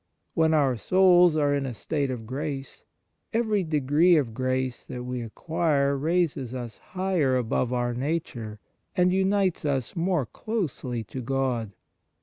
1 0.33 0.45
When 0.51 0.59
our 0.59 0.77
souls 0.77 1.35
are 1.35 1.53
in 1.53 1.67
a 1.67 1.75
state 1.75 2.09
of 2.09 2.25
grace, 2.25 2.83
every 3.33 3.63
degree 3.63 4.15
of 4.17 4.33
grace 4.33 4.83
that 4.83 5.03
we 5.03 5.21
acquire 5.21 5.95
raises 5.95 6.55
us 6.55 6.77
higher 6.77 7.35
above 7.35 7.71
our 7.71 7.93
nature 7.93 8.59
and 8.95 9.13
unites 9.13 9.63
us 9.63 9.95
more 9.95 10.25
closely 10.25 11.03
to 11.03 11.21
God. 11.21 11.73